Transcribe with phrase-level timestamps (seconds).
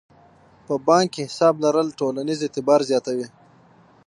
[0.65, 3.27] په بانک کې حساب لرل ټولنیز اعتبار زیاتوي.